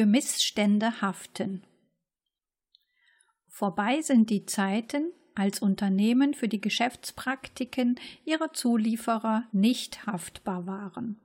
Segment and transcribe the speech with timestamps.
[0.00, 1.62] für Missstände haften.
[3.48, 11.20] Vorbei sind die Zeiten, als Unternehmen für die Geschäftspraktiken ihrer Zulieferer nicht haftbar waren.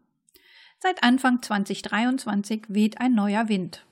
[0.80, 3.86] Seit Anfang 2023 weht ein neuer Wind.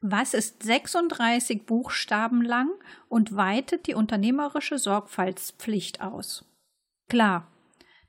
[0.00, 2.70] Was ist 36 Buchstaben lang
[3.08, 6.44] und weitet die unternehmerische Sorgfaltspflicht aus?
[7.08, 7.46] Klar,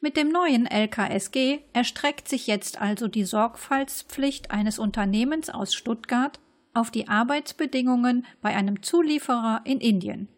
[0.00, 6.40] Mit dem neuen LKSG erstreckt sich jetzt also die Sorgfaltspflicht eines Unternehmens aus Stuttgart
[6.72, 10.28] auf die Arbeitsbedingungen bei einem Zulieferer in Indien.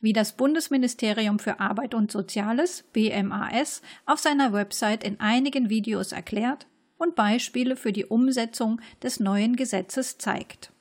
[0.00, 6.66] Wie das Bundesministerium für Arbeit und Soziales BMAS auf seiner Website in einigen Videos erklärt
[6.98, 10.72] und Beispiele für die Umsetzung des neuen Gesetzes zeigt.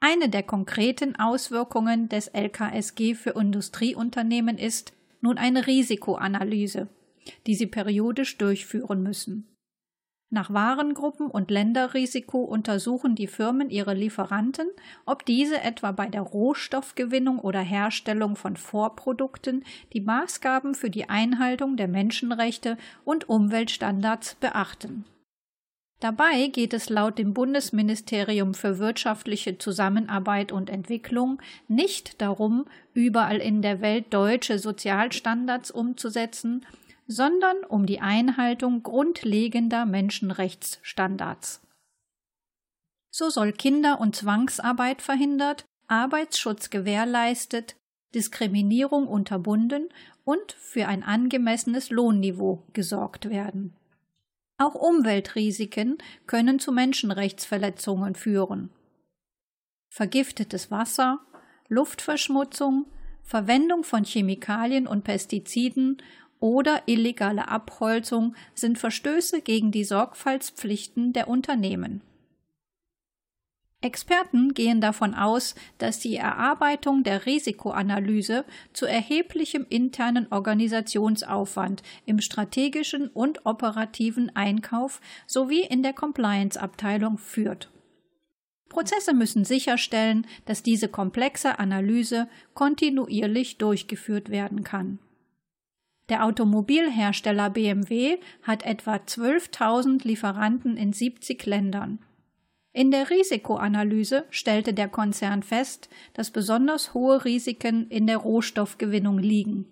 [0.00, 6.88] Eine der konkreten Auswirkungen des LKSG für Industrieunternehmen ist nun eine Risikoanalyse,
[7.46, 9.46] die sie periodisch durchführen müssen.
[10.32, 14.68] Nach Warengruppen und Länderrisiko untersuchen die Firmen ihre Lieferanten,
[15.04, 21.76] ob diese etwa bei der Rohstoffgewinnung oder Herstellung von Vorprodukten die Maßgaben für die Einhaltung
[21.76, 25.04] der Menschenrechte und Umweltstandards beachten.
[26.00, 32.64] Dabei geht es laut dem Bundesministerium für wirtschaftliche Zusammenarbeit und Entwicklung nicht darum,
[32.94, 36.64] überall in der Welt deutsche Sozialstandards umzusetzen,
[37.06, 41.60] sondern um die Einhaltung grundlegender Menschenrechtsstandards.
[43.10, 47.76] So soll Kinder- und Zwangsarbeit verhindert, Arbeitsschutz gewährleistet,
[48.14, 49.88] Diskriminierung unterbunden
[50.24, 53.76] und für ein angemessenes Lohnniveau gesorgt werden.
[54.60, 58.68] Auch Umweltrisiken können zu Menschenrechtsverletzungen führen.
[59.88, 61.18] Vergiftetes Wasser,
[61.68, 62.84] Luftverschmutzung,
[63.22, 66.02] Verwendung von Chemikalien und Pestiziden
[66.40, 72.02] oder illegale Abholzung sind Verstöße gegen die Sorgfaltspflichten der Unternehmen.
[73.82, 83.08] Experten gehen davon aus, dass die Erarbeitung der Risikoanalyse zu erheblichem internen Organisationsaufwand im strategischen
[83.08, 87.70] und operativen Einkauf sowie in der Compliance-Abteilung führt.
[88.68, 94.98] Prozesse müssen sicherstellen, dass diese komplexe Analyse kontinuierlich durchgeführt werden kann.
[96.10, 101.98] Der Automobilhersteller BMW hat etwa 12.000 Lieferanten in 70 Ländern.
[102.72, 109.66] In der Risikoanalyse stellte der Konzern fest, dass besonders hohe Risiken in der Rohstoffgewinnung liegen.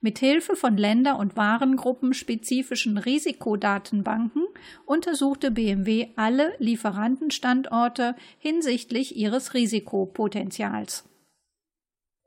[0.00, 4.44] Mit Hilfe von Länder- und Warengruppenspezifischen Risikodatenbanken
[4.86, 11.04] untersuchte BMW alle Lieferantenstandorte hinsichtlich ihres Risikopotenzials.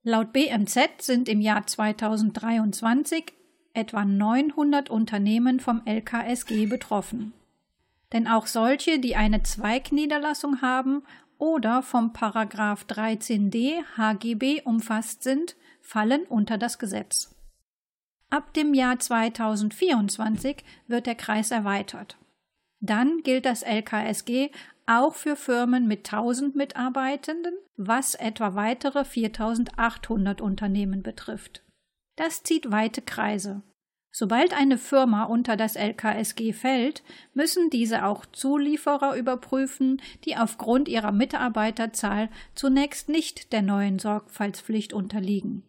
[0.04, 3.32] Laut BMZ sind im Jahr 2023
[3.74, 7.32] etwa 900 Unternehmen vom LKSG betroffen
[8.14, 11.04] denn auch solche, die eine Zweigniederlassung haben
[11.38, 17.36] oder vom Paragraph 13d HGB umfasst sind, fallen unter das Gesetz.
[18.30, 22.18] Ab dem Jahr 2024 wird der Kreis erweitert.
[22.80, 24.52] Dann gilt das LKSG
[24.88, 31.64] auch für Firmen mit 1000 Mitarbeitenden, was etwa weitere 4800 Unternehmen betrifft.
[32.16, 33.62] Das zieht weite Kreise.
[34.14, 37.02] Sobald eine Firma unter das LKSG fällt,
[37.34, 45.64] müssen diese auch Zulieferer überprüfen, die aufgrund ihrer Mitarbeiterzahl zunächst nicht der neuen Sorgfaltspflicht unterliegen.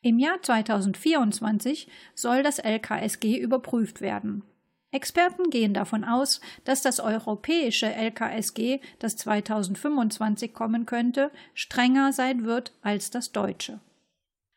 [0.00, 4.44] Im Jahr 2024 soll das LKSG überprüft werden.
[4.92, 12.72] Experten gehen davon aus, dass das europäische LKSG, das 2025 kommen könnte, strenger sein wird
[12.82, 13.80] als das deutsche.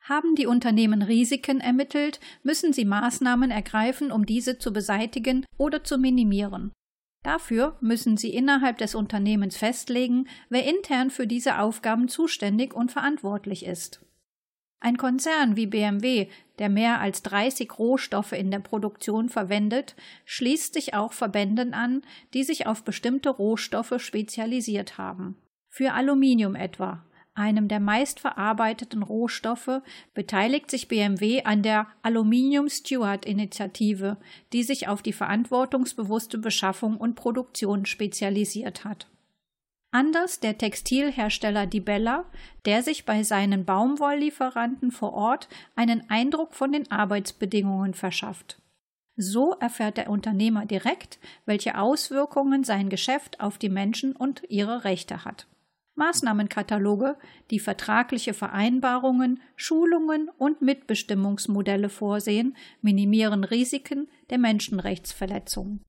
[0.10, 6.00] Haben die Unternehmen Risiken ermittelt, müssen sie Maßnahmen ergreifen, um diese zu beseitigen oder zu
[6.00, 6.72] minimieren.
[7.22, 13.64] Dafür müssen sie innerhalb des Unternehmens festlegen, wer intern für diese Aufgaben zuständig und verantwortlich
[13.64, 14.04] ist.
[14.80, 16.28] Ein Konzern wie BMW,
[16.58, 19.96] der mehr als 30 Rohstoffe in der Produktion verwendet,
[20.26, 22.02] schließt sich auch Verbänden an,
[22.34, 25.36] die sich auf bestimmte Rohstoffe spezialisiert haben.
[25.68, 29.82] Für Aluminium etwa einem der meistverarbeiteten Rohstoffe,
[30.14, 34.18] beteiligt sich BMW an der Aluminium Steward Initiative,
[34.54, 39.08] die sich auf die verantwortungsbewusste Beschaffung und Produktion spezialisiert hat.
[39.92, 42.26] Anders der Textilhersteller Di Bella,
[42.66, 48.62] der sich bei seinen Baumwolllieferanten vor Ort einen Eindruck von den Arbeitsbedingungen verschafft.
[49.22, 55.26] So erfährt der Unternehmer direkt, welche Auswirkungen sein Geschäft auf die Menschen und ihre Rechte
[55.26, 55.48] hat.
[56.00, 57.18] Maßnahmenkataloge,
[57.52, 65.84] die vertragliche Vereinbarungen, Schulungen und Mitbestimmungsmodelle vorsehen, minimieren Risiken der Menschenrechtsverletzungen.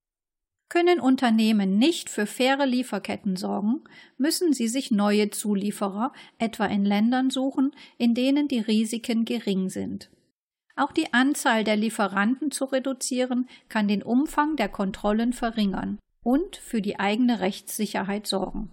[0.68, 3.82] Können Unternehmen nicht für faire Lieferketten sorgen,
[4.18, 10.10] müssen sie sich neue Zulieferer, etwa in Ländern suchen, in denen die Risiken gering sind.
[10.76, 16.80] Auch die Anzahl der Lieferanten zu reduzieren, kann den Umfang der Kontrollen verringern und für
[16.80, 18.70] die eigene Rechtssicherheit sorgen.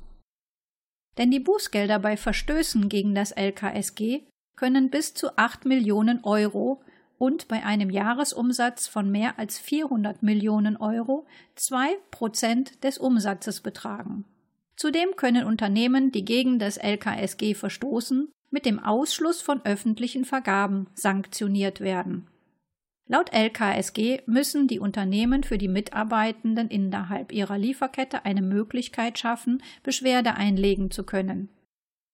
[1.18, 4.22] Denn die Bußgelder bei Verstößen gegen das LKSG
[4.56, 6.82] können bis zu 8 Millionen Euro
[7.18, 11.26] und bei einem Jahresumsatz von mehr als 400 Millionen Euro
[11.56, 14.26] 2 Prozent des Umsatzes betragen.
[14.76, 21.82] Zudem können Unternehmen, die gegen das LKSG verstoßen, mit dem Ausschluss von öffentlichen Vergaben sanktioniert
[21.82, 22.28] werden.
[23.10, 30.36] Laut LKSG müssen die Unternehmen für die Mitarbeitenden innerhalb ihrer Lieferkette eine Möglichkeit schaffen, Beschwerde
[30.36, 31.50] einlegen zu können.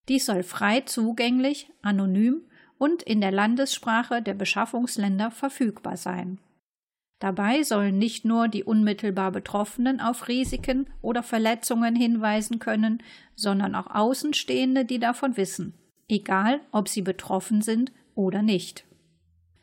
[0.08, 2.44] Dies soll frei zugänglich, anonym
[2.78, 6.40] und in der Landessprache der Beschaffungsländer verfügbar sein.
[7.20, 13.02] Dabei sollen nicht nur die unmittelbar Betroffenen auf Risiken oder Verletzungen hinweisen können,
[13.36, 15.74] sondern auch Außenstehende, die davon wissen,
[16.10, 18.86] egal ob sie betroffen sind oder nicht.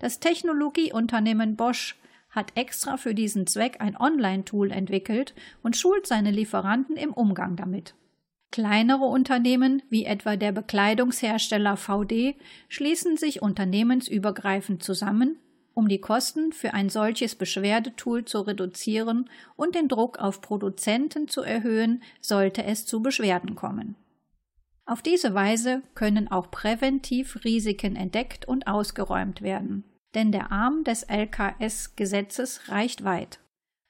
[0.00, 1.97] Das Technologieunternehmen Bosch
[2.31, 7.94] hat extra für diesen Zweck ein Online-Tool entwickelt und schult seine Lieferanten im Umgang damit.
[8.50, 12.35] Kleinere Unternehmen wie etwa der Bekleidungshersteller VD
[12.69, 15.38] schließen sich unternehmensübergreifend zusammen,
[15.75, 21.43] um die Kosten für ein solches Beschwerdetool zu reduzieren und den Druck auf Produzenten zu
[21.43, 23.96] erhöhen, sollte es zu Beschwerden kommen.
[24.91, 29.85] Auf diese Weise können auch präventiv Risiken entdeckt und ausgeräumt werden
[30.15, 33.39] denn der Arm des LKS-Gesetzes reicht weit.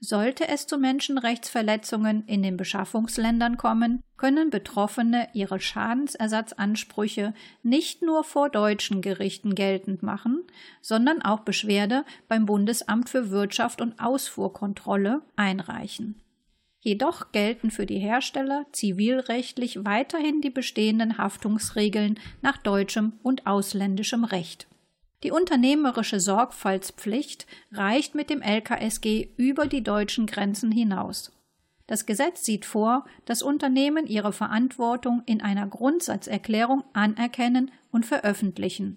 [0.02, 8.48] Sollte es zu Menschenrechtsverletzungen in den Beschaffungsländern kommen, können Betroffene ihre Schadensersatzansprüche nicht nur vor
[8.48, 10.42] deutschen Gerichten geltend machen,
[10.80, 16.22] sondern auch Beschwerde beim Bundesamt für Wirtschaft und Ausfuhrkontrolle einreichen.
[16.82, 24.66] Jedoch gelten für die Hersteller zivilrechtlich weiterhin die bestehenden Haftungsregeln nach deutschem und ausländischem Recht.
[25.22, 31.32] Die unternehmerische Sorgfaltspflicht reicht mit dem LKSG über die deutschen Grenzen hinaus.
[31.86, 38.96] Das Gesetz sieht vor, dass Unternehmen ihre Verantwortung in einer Grundsatzerklärung anerkennen und veröffentlichen.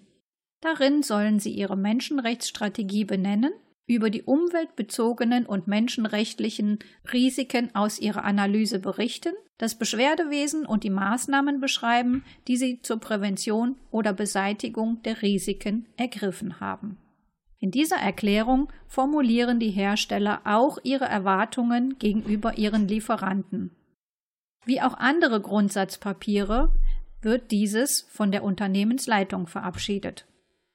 [0.60, 3.52] Darin sollen sie ihre Menschenrechtsstrategie benennen
[3.86, 6.78] über die umweltbezogenen und menschenrechtlichen
[7.12, 13.76] Risiken aus ihrer Analyse berichten, das Beschwerdewesen und die Maßnahmen beschreiben, die sie zur Prävention
[13.90, 16.98] oder Beseitigung der Risiken ergriffen haben.
[17.60, 23.70] In dieser Erklärung formulieren die Hersteller auch ihre Erwartungen gegenüber ihren Lieferanten.
[24.66, 26.74] Wie auch andere Grundsatzpapiere
[27.20, 30.26] wird dieses von der Unternehmensleitung verabschiedet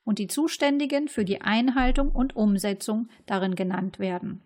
[0.09, 4.41] und die Zuständigen für die Einhaltung und Umsetzung darin genannt werden.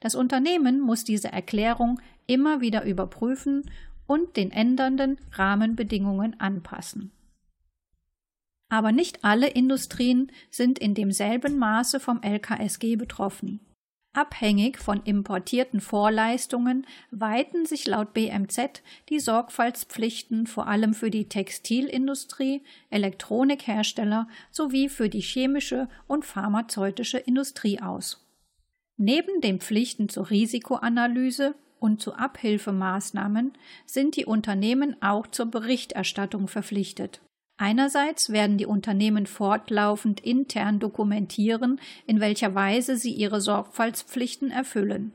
[0.00, 3.70] Das Unternehmen muss diese Erklärung immer wieder überprüfen
[4.06, 7.12] und den ändernden Rahmenbedingungen anpassen.
[8.68, 13.60] Aber nicht alle Industrien sind in demselben Maße vom LKSG betroffen.
[14.14, 22.62] Abhängig von importierten Vorleistungen weiten sich laut BMZ die Sorgfaltspflichten vor allem für die Textilindustrie,
[22.90, 28.24] Elektronikhersteller sowie für die chemische und pharmazeutische Industrie aus.
[28.96, 33.52] Neben den Pflichten zur Risikoanalyse und zu Abhilfemaßnahmen
[33.84, 37.20] sind die Unternehmen auch zur Berichterstattung verpflichtet.
[37.56, 45.12] Einerseits werden die Unternehmen fortlaufend intern dokumentieren, in welcher Weise sie ihre Sorgfaltspflichten erfüllen.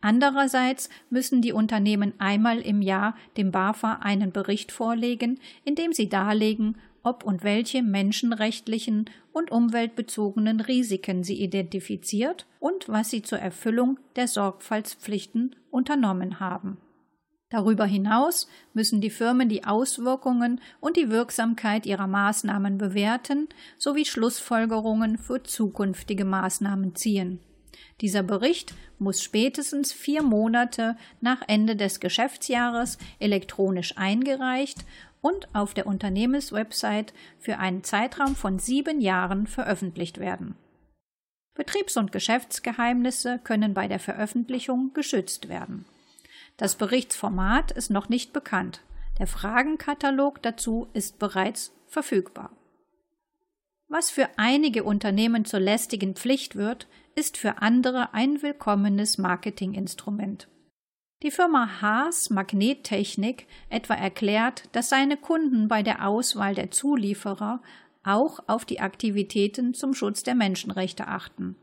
[0.00, 6.08] Andererseits müssen die Unternehmen einmal im Jahr dem BAFA einen Bericht vorlegen, in dem sie
[6.08, 13.98] darlegen, ob und welche menschenrechtlichen und umweltbezogenen Risiken sie identifiziert und was sie zur Erfüllung
[14.16, 16.78] der Sorgfaltspflichten unternommen haben.
[17.50, 25.18] Darüber hinaus müssen die Firmen die Auswirkungen und die Wirksamkeit ihrer Maßnahmen bewerten sowie Schlussfolgerungen
[25.18, 27.40] für zukünftige Maßnahmen ziehen.
[28.00, 34.84] Dieser Bericht muss spätestens vier Monate nach Ende des Geschäftsjahres elektronisch eingereicht
[35.20, 40.54] und auf der Unternehmenswebsite für einen Zeitraum von sieben Jahren veröffentlicht werden.
[41.54, 45.84] Betriebs- und Geschäftsgeheimnisse können bei der Veröffentlichung geschützt werden.
[46.60, 48.82] Das Berichtsformat ist noch nicht bekannt.
[49.18, 52.50] Der Fragenkatalog dazu ist bereits verfügbar.
[53.88, 60.48] Was für einige Unternehmen zur lästigen Pflicht wird, ist für andere ein willkommenes Marketinginstrument.
[61.22, 67.62] Die Firma Haas Magnettechnik etwa erklärt, dass seine Kunden bei der Auswahl der Zulieferer
[68.04, 71.56] auch auf die Aktivitäten zum Schutz der Menschenrechte achten.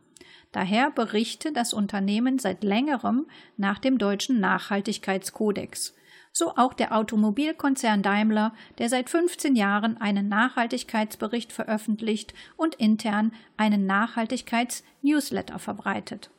[0.58, 5.94] Daher berichte das Unternehmen seit längerem nach dem deutschen Nachhaltigkeitskodex.
[6.34, 13.86] So auch der Automobilkonzern Daimler, der seit 15 Jahren einen Nachhaltigkeitsbericht veröffentlicht und intern einen
[13.86, 16.32] Nachhaltigkeitsnewsletter verbreitet.